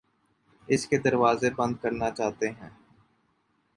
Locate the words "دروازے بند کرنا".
0.97-2.09